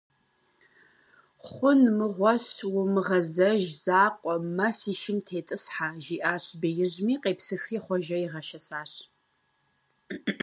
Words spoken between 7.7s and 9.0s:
Хъуэжэ игъэшэсащ.